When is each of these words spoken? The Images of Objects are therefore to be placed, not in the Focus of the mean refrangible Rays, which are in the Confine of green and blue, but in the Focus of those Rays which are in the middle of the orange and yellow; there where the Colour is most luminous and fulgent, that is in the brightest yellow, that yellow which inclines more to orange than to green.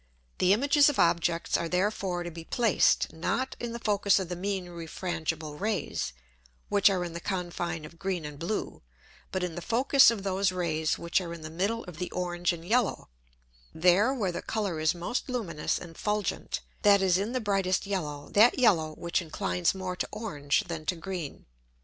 The 0.39 0.51
Images 0.51 0.89
of 0.89 0.97
Objects 0.97 1.55
are 1.57 1.69
therefore 1.69 2.23
to 2.23 2.31
be 2.31 2.43
placed, 2.43 3.13
not 3.13 3.55
in 3.59 3.71
the 3.71 3.77
Focus 3.77 4.17
of 4.17 4.29
the 4.29 4.35
mean 4.35 4.65
refrangible 4.67 5.59
Rays, 5.59 6.11
which 6.69 6.89
are 6.89 7.03
in 7.03 7.13
the 7.13 7.19
Confine 7.19 7.85
of 7.85 7.99
green 7.99 8.25
and 8.25 8.39
blue, 8.39 8.81
but 9.31 9.43
in 9.43 9.53
the 9.53 9.61
Focus 9.61 10.09
of 10.09 10.23
those 10.23 10.51
Rays 10.51 10.97
which 10.97 11.21
are 11.21 11.35
in 11.35 11.41
the 11.41 11.51
middle 11.51 11.83
of 11.83 11.97
the 11.97 12.09
orange 12.13 12.51
and 12.51 12.65
yellow; 12.65 13.09
there 13.75 14.11
where 14.11 14.31
the 14.31 14.41
Colour 14.41 14.79
is 14.79 14.95
most 14.95 15.29
luminous 15.29 15.77
and 15.77 15.95
fulgent, 15.95 16.61
that 16.81 17.03
is 17.03 17.19
in 17.19 17.33
the 17.33 17.39
brightest 17.39 17.85
yellow, 17.85 18.29
that 18.31 18.57
yellow 18.57 18.95
which 18.95 19.21
inclines 19.21 19.75
more 19.75 19.95
to 19.95 20.09
orange 20.11 20.61
than 20.63 20.83
to 20.87 20.95
green. 20.95 21.45